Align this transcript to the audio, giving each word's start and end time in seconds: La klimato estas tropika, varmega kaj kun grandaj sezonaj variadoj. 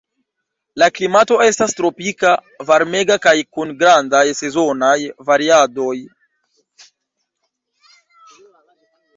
La 0.83 0.85
klimato 0.99 1.35
estas 1.47 1.75
tropika, 1.79 2.31
varmega 2.69 3.17
kaj 3.25 3.35
kun 3.57 3.75
grandaj 3.83 4.23
sezonaj 4.41 4.97
variadoj. 5.29 5.95